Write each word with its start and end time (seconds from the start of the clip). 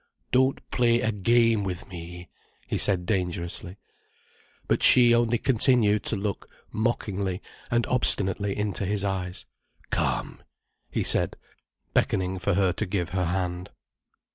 "Don't 0.31 0.67
play 0.71 0.99
a 1.01 1.11
game 1.11 1.63
with 1.63 1.87
me," 1.87 2.27
he 2.67 2.79
said 2.79 3.05
dangerously. 3.05 3.77
But 4.67 4.81
she 4.81 5.13
only 5.13 5.37
continued 5.37 6.01
to 6.05 6.15
look 6.15 6.49
mockingly 6.71 7.39
and 7.69 7.85
obstinately 7.85 8.57
into 8.57 8.83
his 8.83 9.03
eyes. 9.03 9.45
"Come," 9.91 10.41
he 10.89 11.03
said, 11.03 11.35
beckoning 11.93 12.39
for 12.39 12.55
her 12.55 12.73
to 12.73 12.85
give 12.87 13.09
her 13.09 13.25
hand. 13.25 13.69